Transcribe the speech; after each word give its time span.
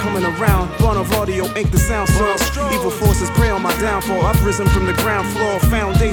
coming 0.00 0.24
around. 0.24 0.66
Born 0.78 0.96
of 0.96 1.12
audio, 1.12 1.44
ink 1.54 1.70
the 1.70 1.78
sound 1.78 2.08
source. 2.08 2.42
Evil 2.72 2.90
forces 2.90 3.30
prey 3.30 3.50
on 3.50 3.62
my 3.62 3.74
downfall. 3.80 4.22
I've 4.22 4.42
risen 4.44 4.66
from 4.68 4.86
the 4.86 4.94
ground 4.94 5.28
floor, 5.28 5.60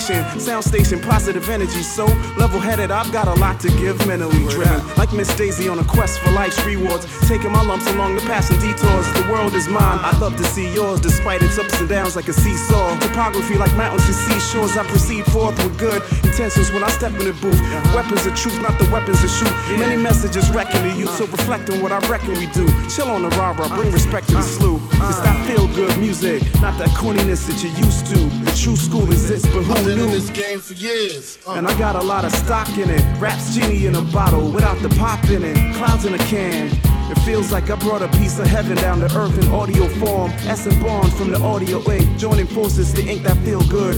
foundation, 0.08 0.40
sound 0.40 0.64
station, 0.64 1.00
positive 1.00 1.50
energy. 1.50 1.82
So 1.82 2.06
level 2.38 2.60
headed, 2.60 2.92
I've 2.92 3.12
got 3.12 3.28
a 3.28 3.34
lot 3.40 3.60
to 3.62 3.70
give, 3.70 4.06
mentally 4.08 4.46
driven. 4.48 4.86
Like 4.96 5.14
Miss 5.14 5.34
Daisy 5.36 5.68
on 5.68 5.80
a 5.80 5.84
quest 5.84 6.20
for 6.20 6.32
life's 6.32 6.64
rewards. 6.66 7.06
Taking 7.28 7.52
my 7.52 7.62
lumps 7.62 7.88
along 7.88 8.16
the 8.16 8.22
paths 8.22 8.50
and 8.50 8.60
detours. 8.62 9.08
The 9.14 9.28
world 9.32 9.54
is 9.54 9.68
mine, 9.68 10.00
I'd 10.00 10.20
love 10.20 10.38
to 10.38 10.44
see 10.44 10.74
yours, 10.74 11.02
despite 11.02 11.42
its 11.42 11.58
ups 11.58 11.80
and 11.80 11.90
downs 11.90 12.16
like 12.16 12.28
a 12.28 12.34
seesaw. 12.34 12.98
Topography 13.00 13.58
like 13.58 13.74
mountains 13.76 14.06
and 14.06 14.16
seashores, 14.16 14.78
I 14.78 14.84
proceed 14.86 15.26
forth 15.26 15.58
with 15.64 15.78
good 15.78 16.02
intentions 16.24 16.72
when 16.72 16.84
I 16.84 16.90
step 16.90 17.12
in 17.14 17.26
the 17.26 17.34
booth. 17.34 17.60
Uh-huh. 17.60 17.96
Weapons 17.96 18.26
of 18.26 18.36
truth, 18.36 18.62
not 18.62 18.80
the 18.80 18.90
weapons 18.92 19.24
of 19.24 19.30
shoot. 19.30 19.52
Many 19.78 20.02
messages 20.02 20.50
wrecking 20.52 20.82
the 20.84 20.94
youth, 20.94 21.12
so 21.18 21.26
uh. 21.26 21.28
reflect 21.28 21.70
on 21.70 21.82
what 21.82 21.92
I 21.92 22.00
reckon 22.08 22.34
we 22.38 22.48
do. 22.48 22.68
Chill 22.90 23.10
on 23.10 23.24
the 23.24 23.30
rah 23.30 23.52
rah, 23.52 23.68
bring 23.76 23.90
uh. 23.90 24.00
respect 24.00 24.28
to 24.28 24.34
the 24.34 24.40
uh. 24.40 24.44
slew. 24.44 24.78
It's 25.10 25.20
that 25.22 25.48
feel 25.48 25.68
good 25.74 25.98
music, 26.00 26.42
not 26.62 26.78
that 26.80 26.90
corniness 26.90 27.46
that 27.48 27.64
you 27.64 27.70
used 27.86 28.06
to. 28.08 28.20
The 28.46 28.52
true 28.62 28.76
school 28.76 29.06
exists, 29.12 29.48
but 29.48 29.60
I've 29.60 29.66
who 29.68 29.74
been 29.86 30.00
in 30.00 30.06
knew? 30.06 30.12
this 30.12 30.30
game 30.30 30.60
for 30.60 30.74
years. 30.74 31.38
Uh, 31.48 31.52
And 31.54 31.68
I 31.68 31.78
got 31.80 31.96
a 31.96 32.02
lot 32.04 32.26
of 32.26 32.32
stock 32.34 32.68
in 32.78 32.90
it. 32.90 33.02
Raps 33.20 33.56
genie 33.56 33.86
in 33.86 33.96
a 33.96 34.02
bottle 34.02 34.52
without 34.52 34.80
the 34.82 34.90
pop 34.90 35.24
in 35.30 35.44
it. 35.44 35.56
Clouds 35.76 36.04
in 36.06 36.14
a 36.14 36.18
can. 36.34 36.68
It 37.10 37.18
feels 37.20 37.54
like 37.54 37.70
I 37.70 37.76
brought 37.76 38.02
a 38.02 38.10
piece 38.20 38.38
of 38.38 38.48
heaven 38.48 38.76
down 38.76 39.00
to 39.00 39.06
earth 39.18 39.38
in 39.42 39.48
audio 39.54 39.88
form. 39.88 40.30
Essence 40.44 40.76
born 40.84 41.10
from 41.12 41.32
the 41.32 41.40
audio 41.40 41.80
ink. 41.90 42.06
Joining 42.18 42.46
forces 42.48 42.92
to 42.96 43.02
ink 43.02 43.24
that 43.24 43.38
feel 43.46 43.62
good. 43.70 43.96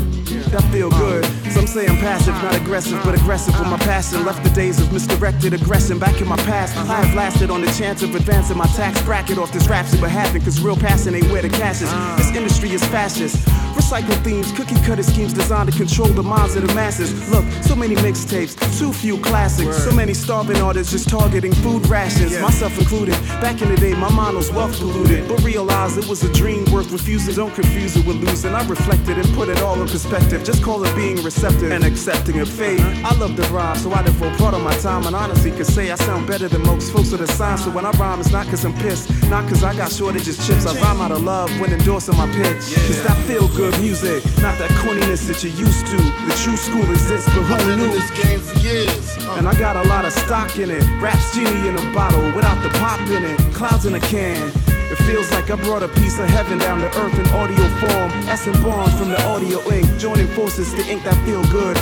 That 0.53 0.61
feel 0.71 0.91
good. 0.91 1.25
Some 1.25 1.48
say 1.69 1.85
I'm 1.85 1.97
passive, 1.97 2.33
not 2.41 2.55
aggressive, 2.55 2.99
but 3.03 3.13
aggressive 3.13 3.57
with 3.59 3.69
my 3.69 3.77
passion. 3.77 4.25
Left 4.25 4.43
the 4.43 4.49
days 4.49 4.81
of 4.81 4.91
misdirected 4.91 5.53
aggression 5.53 5.99
back 5.99 6.19
in 6.19 6.27
my 6.27 6.37
past. 6.37 6.75
I 6.75 7.05
have 7.05 7.15
lasted 7.15 7.51
on 7.51 7.61
the 7.61 7.71
chance 7.73 8.01
of 8.01 8.15
advancing 8.15 8.57
my 8.57 8.65
tax 8.67 8.99
bracket 9.03 9.37
off 9.37 9.51
this 9.51 9.67
rhapsody, 9.67 10.01
but 10.01 10.09
happen, 10.09 10.41
cause 10.41 10.59
real 10.61 10.75
passion 10.75 11.13
ain't 11.13 11.29
where 11.31 11.43
the 11.43 11.49
cash 11.49 11.81
is. 11.83 11.91
This 12.17 12.35
industry 12.35 12.71
is 12.71 12.83
fascist. 12.85 13.37
Recycle 13.77 14.17
themes, 14.23 14.51
cookie 14.53 14.81
cutter 14.81 15.03
schemes 15.03 15.31
designed 15.31 15.71
to 15.71 15.77
control 15.77 16.09
the 16.09 16.23
minds 16.23 16.55
of 16.55 16.67
the 16.67 16.73
masses. 16.73 17.13
Look, 17.29 17.45
so 17.63 17.75
many 17.75 17.95
mixtapes, 17.95 18.57
too 18.79 18.91
few 18.91 19.19
classics. 19.19 19.83
So 19.83 19.91
many 19.91 20.15
starving 20.15 20.57
artists 20.57 20.91
just 20.91 21.07
targeting 21.07 21.53
food 21.53 21.85
rations, 21.87 22.39
myself 22.41 22.77
included. 22.79 23.13
Back 23.41 23.61
in 23.61 23.69
the 23.69 23.77
day, 23.77 23.93
my 23.93 24.09
mind 24.09 24.35
was 24.35 24.51
wealth 24.51 24.77
polluted, 24.79 25.29
but 25.29 25.43
realized 25.43 25.99
it 25.99 26.07
was 26.07 26.23
a 26.23 26.33
dream 26.33 26.65
worth 26.71 26.91
refusing. 26.91 27.35
Don't 27.35 27.53
confuse 27.53 27.95
it 27.95 28.07
with 28.07 28.17
losing. 28.17 28.55
I 28.55 28.67
reflected 28.67 29.19
and 29.19 29.27
put 29.35 29.49
it 29.49 29.59
all 29.61 29.79
in 29.79 29.87
perspective. 29.87 30.43
Just 30.43 30.63
call 30.63 30.83
it 30.83 30.95
being 30.95 31.21
receptive 31.23 31.58
and 31.63 31.83
accepting 31.83 32.39
of 32.39 32.49
fate. 32.49 32.79
I 33.03 33.15
love 33.17 33.35
the 33.35 33.43
rhyme, 33.49 33.75
so 33.77 33.91
I 33.91 34.01
devote 34.03 34.37
part 34.37 34.53
of 34.53 34.61
my 34.61 34.75
time. 34.77 35.05
And 35.05 35.15
honestly, 35.15 35.51
can 35.51 35.65
say 35.65 35.91
I 35.91 35.95
sound 35.95 36.27
better 36.27 36.47
than 36.47 36.61
most 36.63 36.91
folks 36.93 37.11
of 37.11 37.19
the 37.19 37.27
sign. 37.27 37.57
So 37.57 37.69
when 37.71 37.85
I 37.85 37.91
rhyme, 37.91 38.19
it's 38.19 38.31
not 38.31 38.47
cause 38.47 38.65
I'm 38.65 38.73
pissed, 38.79 39.09
not 39.29 39.47
cause 39.49 39.63
I 39.63 39.75
got 39.75 39.91
shortages 39.91 40.37
chips. 40.47 40.65
I 40.65 40.73
rhyme 40.81 41.01
out 41.01 41.11
of 41.11 41.23
love 41.23 41.49
when 41.59 41.71
endorsing 41.73 42.15
my 42.17 42.27
pitch. 42.27 42.63
It's 42.89 43.03
that 43.03 43.17
feel 43.27 43.47
good 43.49 43.77
music, 43.81 44.23
not 44.41 44.57
that 44.59 44.71
corniness 44.81 45.27
that 45.27 45.43
you 45.43 45.51
used 45.51 45.85
to. 45.87 45.97
The 45.97 46.35
true 46.43 46.57
school 46.57 46.89
exists, 46.91 47.27
but 47.35 47.43
who 47.61 47.75
knew? 47.75 47.89
this 47.89 48.09
game 48.23 48.39
for 48.39 48.57
years. 48.59 49.17
Uh, 49.17 49.35
And 49.37 49.47
I 49.47 49.57
got 49.57 49.75
a 49.75 49.87
lot 49.89 50.05
of 50.05 50.13
stock 50.13 50.57
in 50.57 50.69
it. 50.69 50.83
Raps 51.01 51.33
genie 51.35 51.67
in 51.67 51.75
a 51.75 51.93
bottle 51.93 52.23
without 52.35 52.61
the 52.61 52.69
pop 52.79 52.99
in 53.09 53.23
it. 53.23 53.37
Clouds 53.53 53.85
in 53.85 53.95
a 53.95 53.99
can. 53.99 54.51
It 54.91 54.97
feels 55.05 55.31
like 55.31 55.51
I 55.51 55.55
brought 55.55 55.83
a 55.83 55.87
piece 55.87 56.17
of 56.17 56.27
heaven 56.29 56.57
down 56.57 56.79
to 56.79 56.87
earth 56.99 57.13
in 57.13 57.27
audio 57.27 57.67
form. 57.77 58.11
Essence 58.27 58.59
born 58.61 58.89
from 58.97 59.09
the 59.09 59.21
audio 59.27 59.61
ink. 59.71 59.85
Joining 59.99 60.27
forces 60.29 60.73
to 60.73 60.81
ink 60.89 61.03
that 61.03 61.13
feel 61.25 61.43
good. 61.51 61.77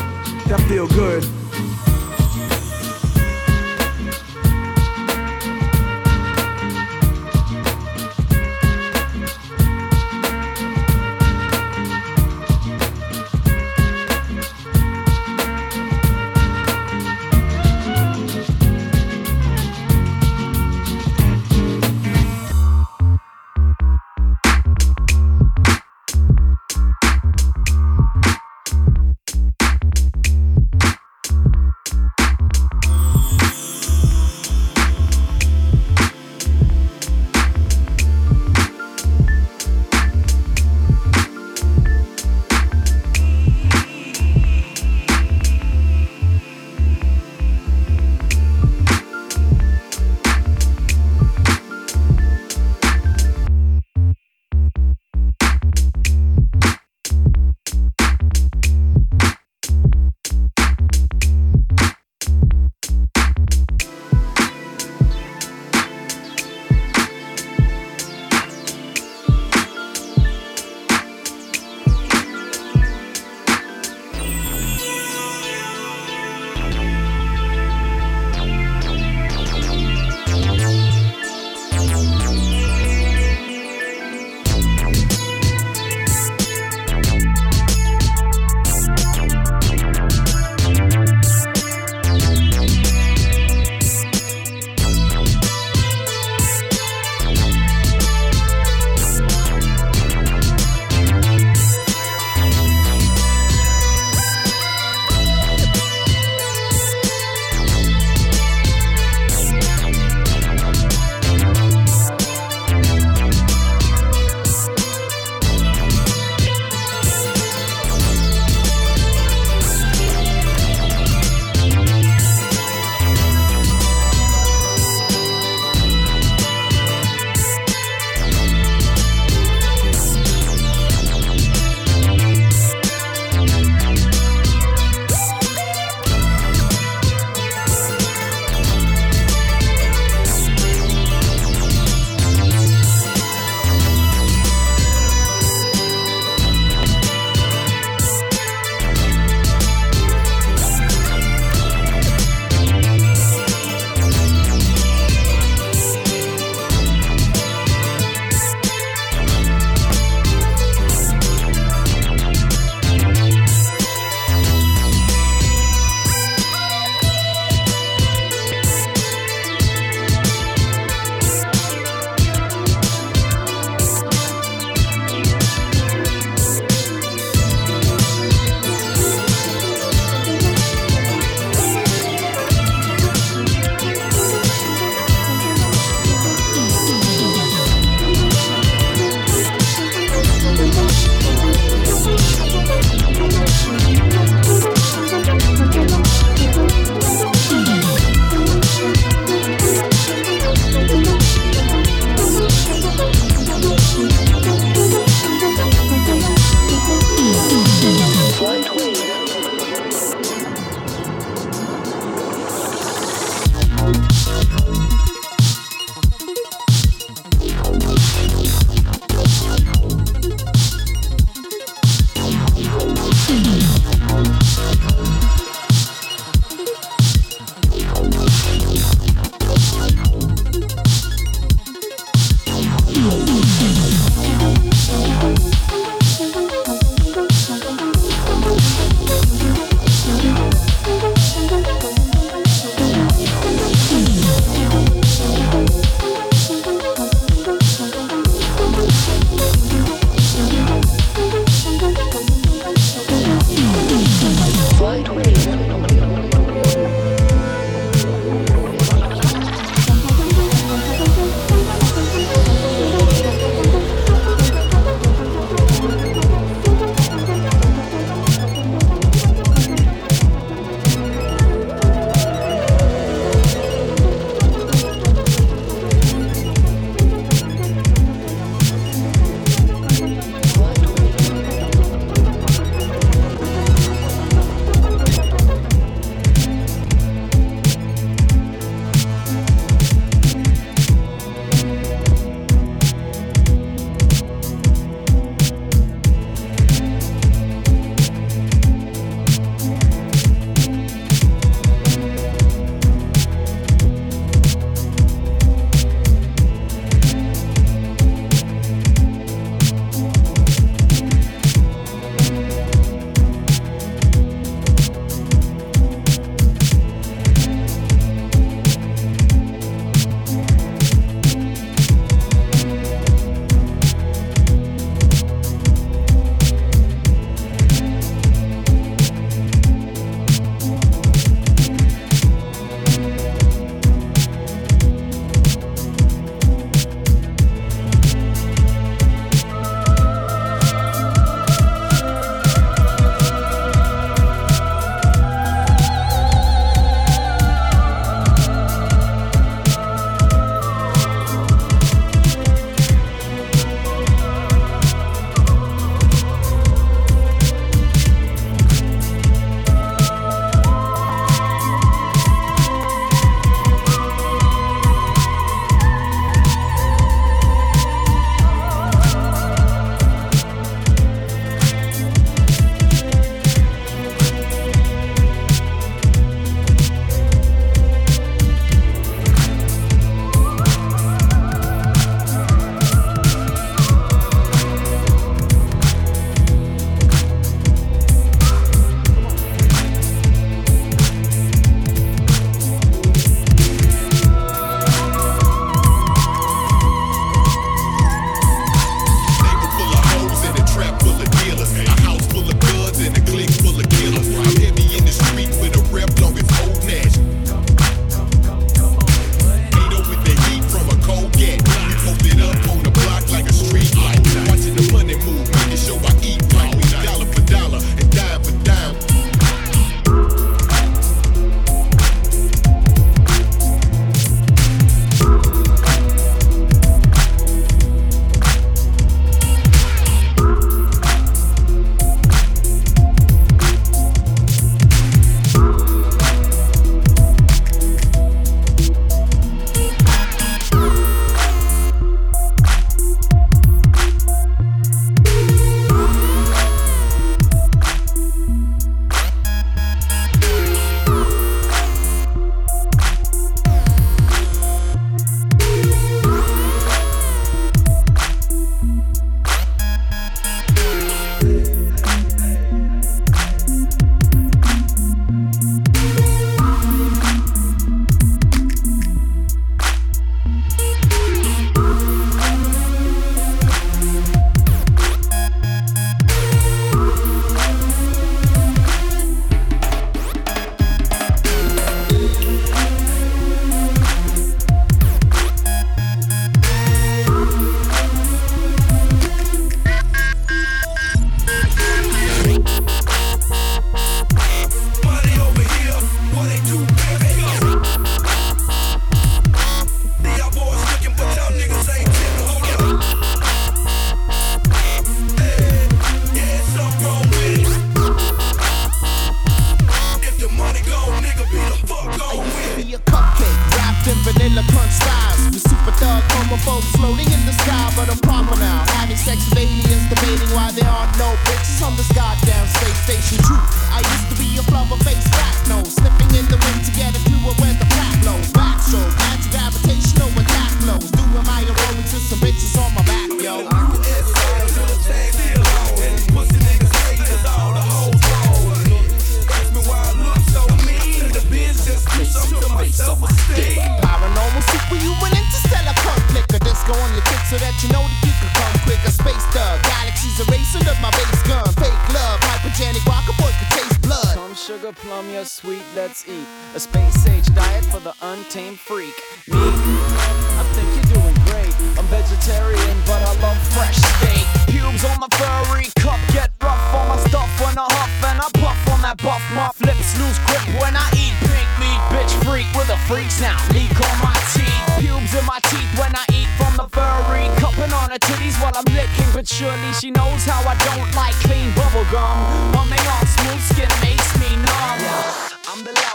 That 0.47 0.59
feel 0.67 0.87
good. 0.87 1.23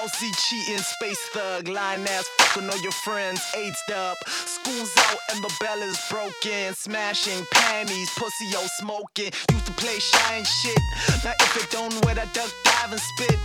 Lousy, 0.03 0.31
cheating 0.33 0.79
space 0.79 1.21
thug, 1.33 1.69
lying 1.69 2.07
ass 2.09 2.27
fucking 2.38 2.69
all 2.69 2.83
your 2.83 2.93
friends, 2.93 3.41
AIDS 3.57 3.79
up. 3.95 4.17
School's 4.27 4.93
out 5.09 5.19
and 5.33 5.43
the 5.45 5.53
bell 5.61 5.81
is 5.83 5.99
broken, 6.11 6.75
smashing 6.75 7.45
panties, 7.53 8.11
pussy 8.17 8.47
yo 8.51 8.61
smoking. 8.81 9.31
Used 9.51 9.67
to 9.67 9.73
play 9.73 9.99
shy 9.99 10.35
and 10.35 10.47
shit. 10.47 10.79
Now 11.25 11.33
if 11.41 11.57
it 11.57 11.71
don't 11.71 11.95
wet, 12.05 12.19
I 12.19 12.27
duck 12.33 12.51
dive 12.65 12.93
and 12.93 13.01
spit. 13.01 13.38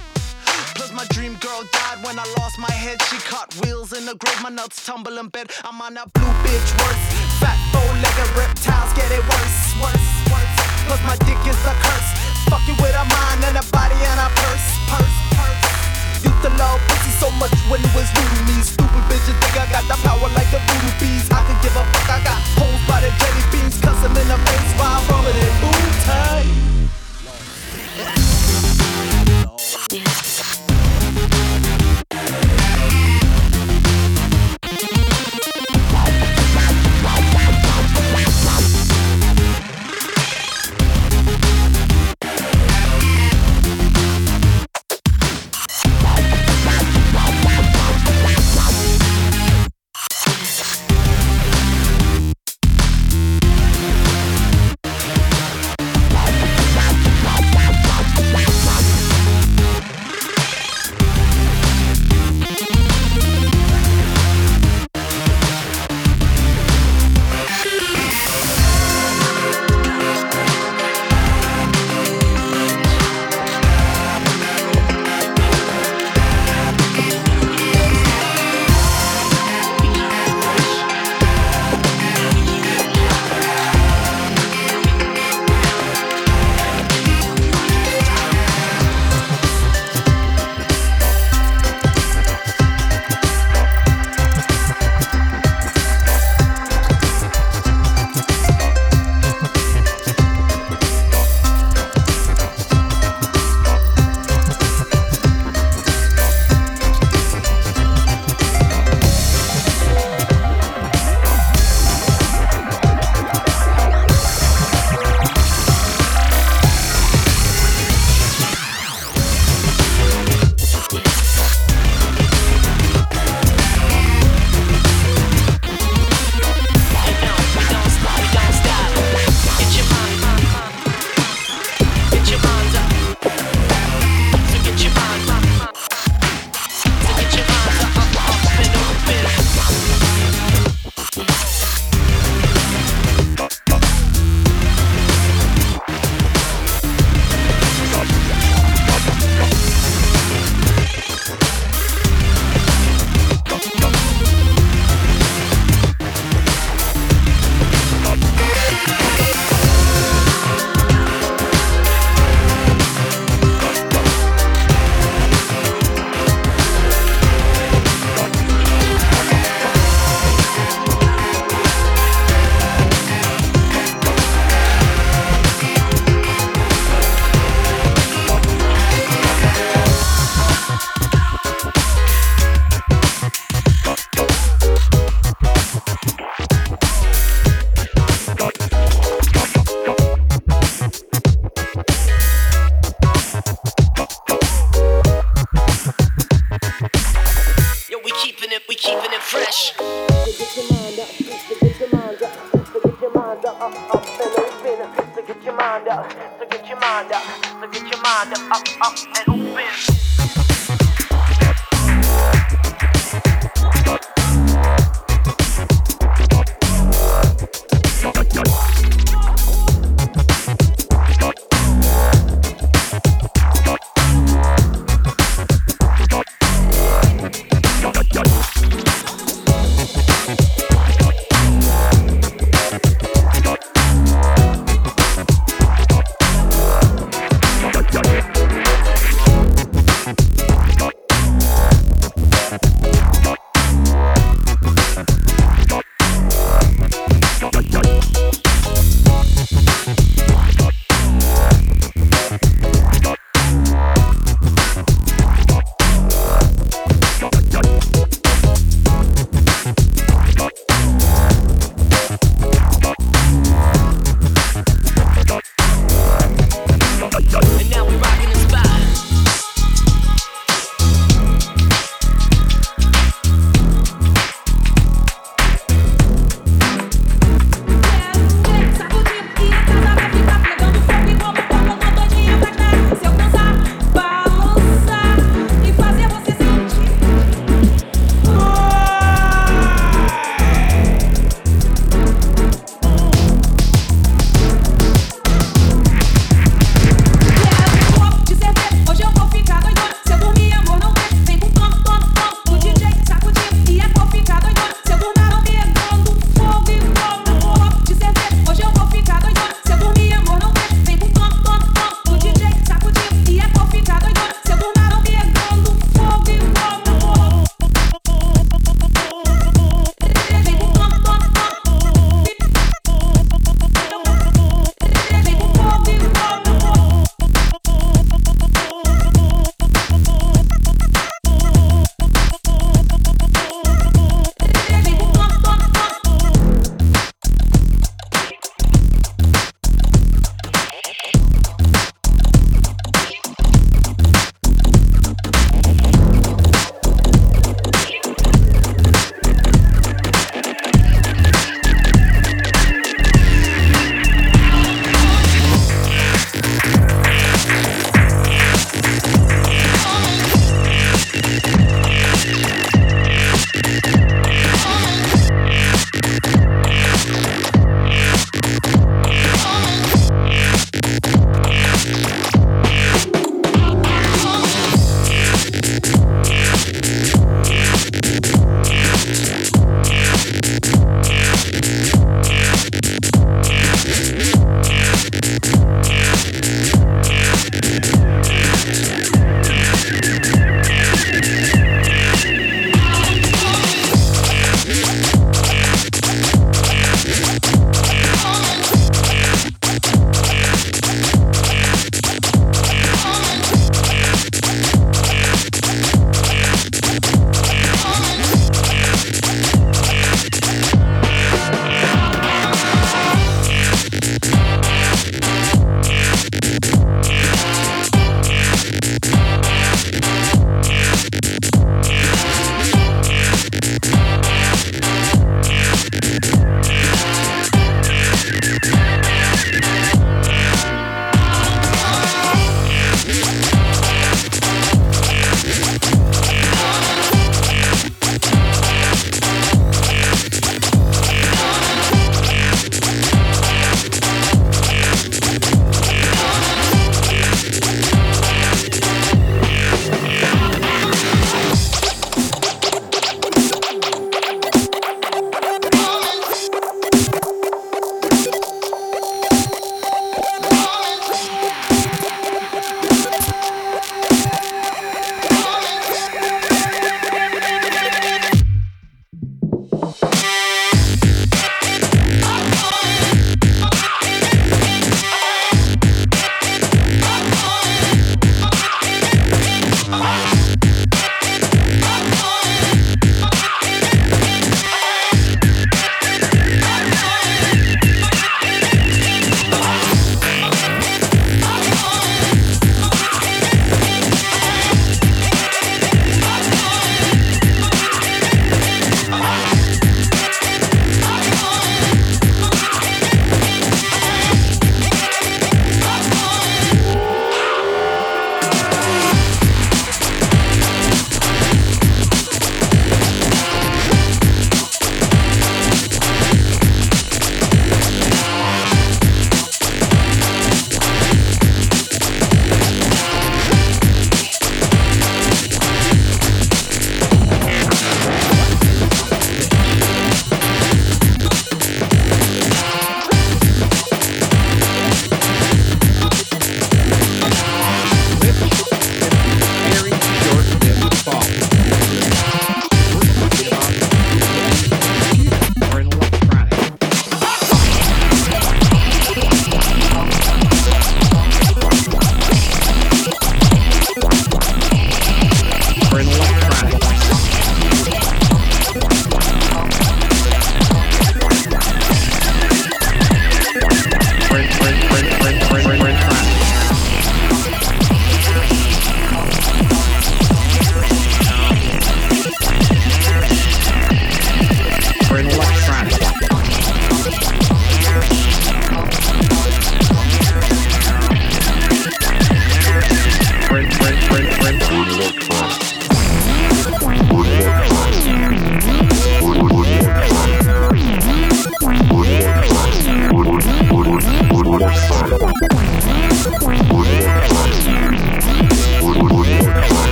Plus 0.76 0.92
my 0.94 1.06
dream 1.10 1.36
girl 1.36 1.64
died 1.72 2.04
when 2.04 2.18
I 2.18 2.26
lost 2.40 2.58
my 2.60 2.72
head. 2.72 3.02
She 3.04 3.18
caught 3.18 3.54
wheels 3.62 3.94
in 3.94 4.06
the 4.06 4.16
grave, 4.16 4.42
my 4.42 4.50
nuts 4.50 4.84
tumble 4.86 5.18
in 5.18 5.28
bed. 5.28 5.52
I'm 5.64 5.82
on 5.82 5.98
a 5.98 6.06
blue 6.14 6.34
bitch 6.42 6.70
worse. 6.82 7.06
Fat 7.40 7.58
bow-legged 7.74 8.32
reptiles 8.36 8.94
get 8.94 9.12
it 9.12 9.22
worse, 9.22 9.62
worse, 9.82 10.08
worse. 10.32 10.56
Plus 10.86 11.02
my 11.06 11.18
dick 11.22 11.42
is 11.46 11.60
a 11.66 11.74
curse. 11.86 12.10
Fucking 12.50 12.78
with 12.82 12.96
a 12.96 13.06
mind 13.06 13.44
and 13.46 13.58
a 13.58 13.66
body 13.72 13.96
and 13.96 14.20
a 14.20 14.30
purse, 14.34 14.68
purse, 14.90 15.18
purse. 15.36 15.57
Used 16.38 16.50
to 16.50 16.56
love 16.62 16.80
pussy 16.88 17.10
so 17.18 17.32
much 17.32 17.50
when 17.68 17.82
it 17.82 17.96
was 17.96 18.14
new 18.14 18.22
to 18.22 18.44
me. 18.46 18.62
Stupid 18.62 19.04
bitches 19.10 19.34
think 19.42 19.58
I 19.58 19.66
got 19.72 19.84
the 19.88 19.98
power 20.06 20.30
like 20.36 20.46
the 20.52 20.60
voodoo 20.60 20.94
bees. 21.00 21.32
I 21.32 21.42
could 21.48 21.60
give 21.64 21.76
a 21.76 21.84
fuck, 21.84 22.10
I 22.12 22.22
got 22.24 22.38
holes 22.54 22.82
by 22.88 23.02
the 23.02 23.10
jelly 23.18 23.42
beans. 23.52 23.82
Cuss 23.82 24.04
'em 24.06 24.16
in 24.16 24.28
the 24.28 24.38
face 24.46 24.74
while 24.78 25.02
rubbing 25.10 25.34
it. 25.34 25.54
Boom 25.62 25.90
time. 26.06 26.90
Yo, 32.22 32.67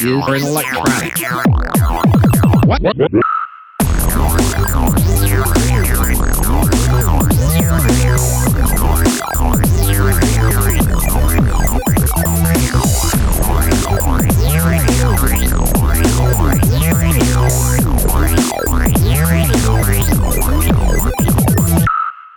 what, 0.00 0.28
what 0.28 0.36
is, 0.36 0.44
is 0.44 0.44
an 0.44 0.50
electronic? 0.52 1.18
What, 2.66 2.82
what, 2.82 2.96
what? 2.96 3.10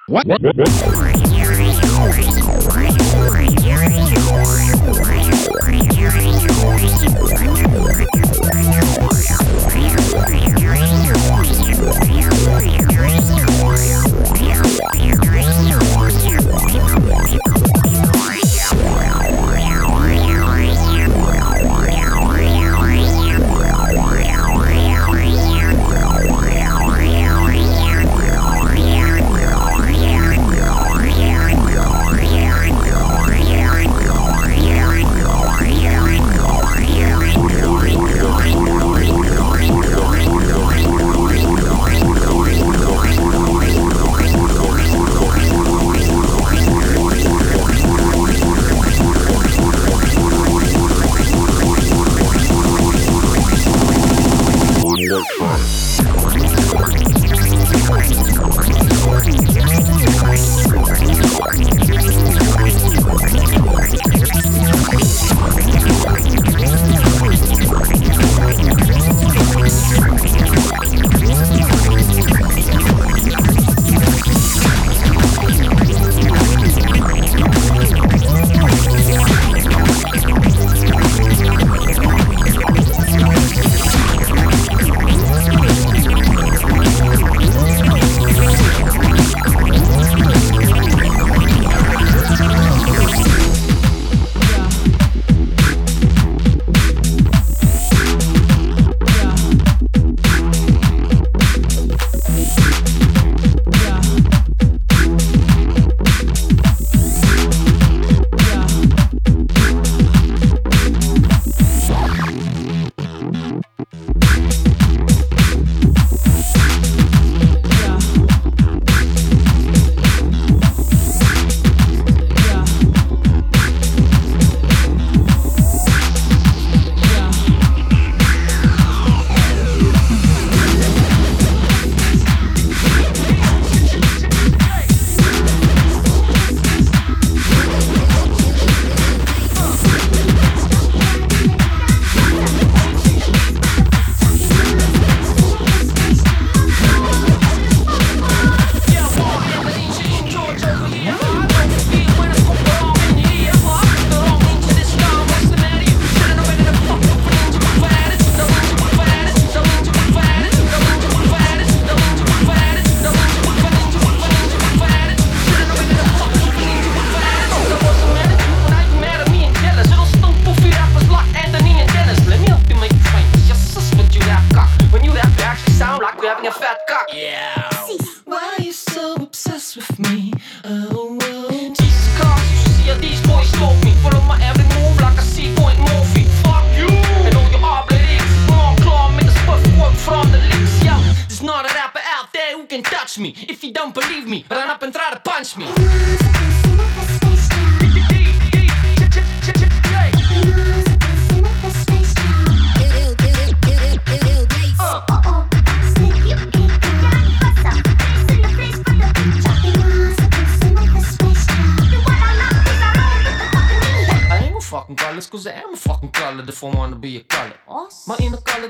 What? 0.07 0.27
what, 0.27 0.41
what? 0.43 0.57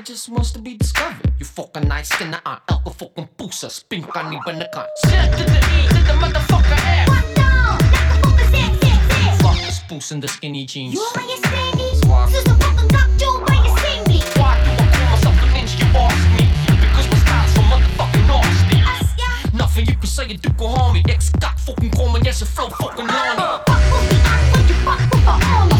just 0.04 0.28
wants 0.28 0.50
to 0.52 0.58
be 0.58 0.74
discovered. 0.74 1.32
You 1.38 1.44
fucking 1.44 1.86
nice 1.86 2.20
in 2.20 2.30
the 2.32 2.40
eye, 2.44 2.58
elka 2.68 2.94
fucking 2.94 3.28
pusa, 3.38 3.70
when 3.88 4.02
the 4.02 4.36
banakan. 4.38 4.86
Shit 5.06 5.32
to 5.38 5.44
the 5.44 5.58
E 5.58 5.88
to 5.88 6.00
the 6.08 6.14
motherfucker 6.18 6.78
F. 6.86 7.08
What 7.08 7.26
the? 7.34 7.42
Fuck 9.42 9.60
the 10.20 10.28
skinny 10.28 10.66
jeans. 10.66 10.98
Skinny. 10.98 11.36
This 11.36 12.38
is 12.38 12.44
the 12.44 12.54
fucking 12.60 12.88
duck, 12.88 13.08
you 13.20 13.28
are 13.28 13.54
your 13.54 13.78
singly. 13.78 14.20
Why 14.40 14.58
do 14.64 14.70
I 14.72 14.86
call 14.92 15.06
myself 15.10 15.36
you 15.78 15.86
ask 15.94 16.24
me? 16.36 16.44
Because 16.80 17.08
my 17.10 17.18
so 17.54 17.60
motherfucking 17.62 18.26
nasty. 18.26 19.56
Nothing 19.56 19.86
you 19.86 19.94
can 19.94 20.06
say, 20.06 20.26
you 20.28 20.38
do 20.38 20.50
go 20.50 20.68
harm 20.68 20.94
me. 20.94 21.02
Ex-cock 21.08 21.58
fucking 21.58 21.90
call 21.90 22.18
yes, 22.24 22.40
your 22.40 22.48
flow 22.48 22.68
fucking 22.68 23.06
lonely. 23.06 23.81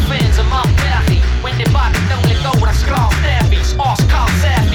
Fans 0.09 0.39
my 0.51 0.63
belly. 0.83 1.21
When 1.43 1.57
they 1.59 1.65
buy, 1.73 1.91
they 1.93 2.03
don't 2.09 2.25
let 2.27 2.43
go 2.43 2.51
with 2.61 2.71
a 2.71 2.75
scarf. 2.75 3.13
Therapies, 3.23 3.79
Oscar, 3.79 4.27
scarf. 4.41 4.72